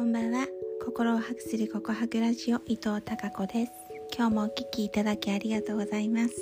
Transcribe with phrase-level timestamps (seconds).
[0.00, 0.46] こんばんは。
[0.82, 3.72] 心をハグするココハグラジオ伊藤孝子です。
[4.16, 6.34] 今日もお聞きいただきありがとうございます。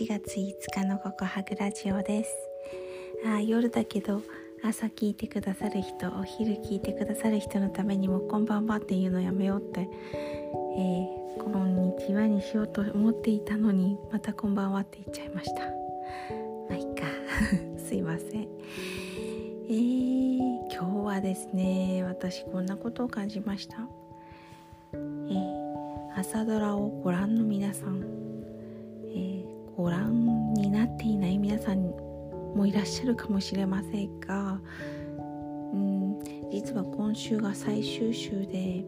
[0.00, 2.30] 4月5日のココハグラジオです。
[3.24, 4.20] あ夜だけど
[4.64, 9.88] 朝聞いてくださる人お昼聞いてくださる人のためにもこんばんはっていうのやめようって、
[10.76, 15.60] えー、こんにちはにしようと思っていたのにまたこんばんはって言っちゃいました。
[15.62, 15.70] ま
[16.72, 17.04] あいっか。
[17.78, 18.48] すいません。
[19.68, 20.15] えー、
[21.06, 23.76] はですね私こんなことを感じました、
[24.92, 28.02] えー、朝ドラをご覧の皆さん、
[29.04, 29.44] えー、
[29.76, 31.78] ご覧になっていない皆さん
[32.56, 34.60] もいらっしゃるかもしれませんが
[35.72, 36.18] うん
[36.50, 38.84] 実は今週が最終週で、え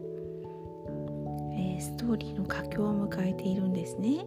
[1.77, 4.25] ー、ストーリーの佳境を迎えているんですね。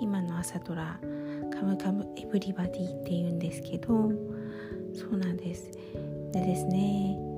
[0.00, 1.00] 今の朝ドラ
[1.52, 4.12] 「カムカムエブリバディ」っていうんですけど
[4.94, 5.70] そうなんです。
[6.32, 7.31] でですね、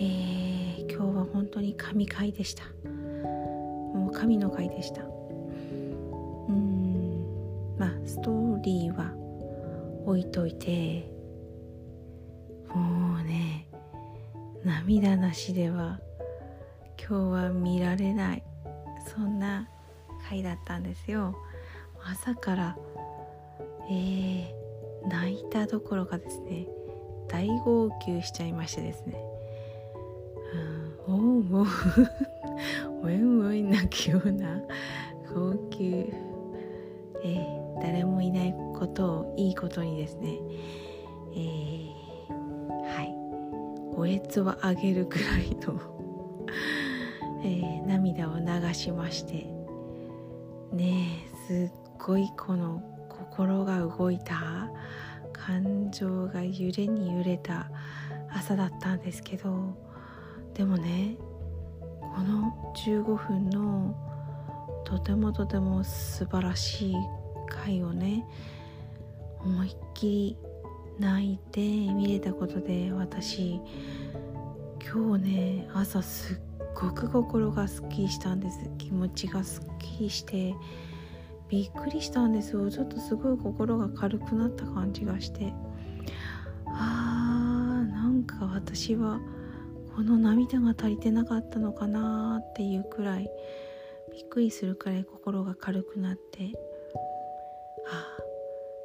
[0.00, 2.62] えー、今日は本当に神回でした。
[2.84, 5.02] もう神の回でした。
[5.02, 9.12] うんまあストーリーは
[10.06, 11.12] 置いといて
[12.72, 13.66] もうね
[14.64, 16.00] 涙なしでは
[16.98, 18.42] 今日は見られない
[19.14, 19.68] そんな
[20.28, 21.36] 回だったんですよ。
[22.04, 22.76] 朝から
[23.90, 26.68] えー、泣いたどころかですね
[27.26, 29.20] 大号泣しちゃいましてですね
[31.48, 31.62] 「うん、おう。
[31.62, 31.62] お
[33.02, 34.60] うおえんおえん泣くような
[35.32, 36.12] 号泣、
[37.24, 40.38] えー、誰もいないことをいいことにですね、
[41.34, 42.32] えー、
[42.96, 43.14] はい。
[43.96, 45.80] おえつをあげるくらいの。
[47.44, 49.46] えー、涙を流しまして。
[50.72, 54.70] ねえすっごいこの心が動いた。
[55.32, 57.70] 感情が揺れに揺れた
[58.30, 59.76] 朝だったんですけど。
[60.54, 61.16] でもね
[62.14, 63.94] この15分の
[64.84, 66.94] とてもとても素晴らしい
[67.48, 68.24] 回をね
[69.40, 70.36] 思いっきり
[70.98, 73.60] 泣いて見れたことで私
[74.90, 76.38] 今日ね朝すっ
[76.74, 78.70] ごく心がすっきりしたんです。
[78.78, 80.54] 気持ちがすっきりして
[81.48, 82.70] びっくりしたんですよ。
[82.70, 85.52] ちょっとすごい心が軽くなった感じがして。
[86.66, 89.18] あーなんか私は
[89.98, 93.28] この涙が足りてなかったのかなっていうくらい
[94.12, 96.52] びっくりするくらい心が軽くなって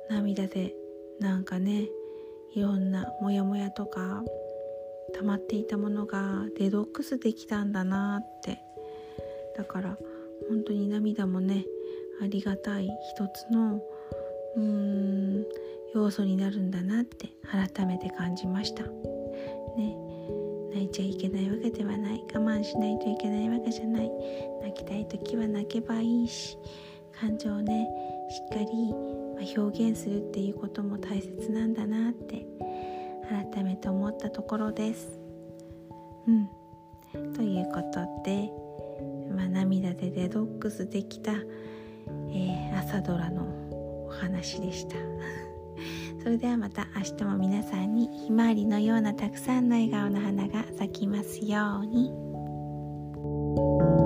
[0.09, 0.73] あ涙で
[1.19, 1.87] なんかね
[2.55, 4.23] いろんなモヤモヤとか
[5.13, 8.57] 溜まっていたものがデトックスできたんだなって。
[9.55, 9.95] だから
[10.49, 11.63] 本当に涙もね
[12.23, 13.83] ありがたい一つの
[14.55, 15.45] うーん
[15.93, 18.81] 要素になるんだなって改めて感じました。
[19.77, 20.12] ね。
[20.73, 22.23] 泣いちゃいけないわけではない。
[22.33, 24.11] 我慢しないといけないわけじゃない。
[24.61, 26.57] 泣きたい時は泣けばいいし
[27.19, 27.87] 感情をね
[28.29, 32.45] しっかり表現するっていうことも大切なんだなって
[33.53, 35.19] 改めて思ったところです。
[36.27, 36.49] うん。
[37.33, 38.49] ということで、
[39.35, 41.33] まあ、涙でデトックスできた
[42.35, 43.43] えー、朝ドラの
[44.07, 44.95] お話でした。
[46.21, 54.02] それではまた明日も皆さんにひまわりのようなたくさんの笑顔の花が咲きますように。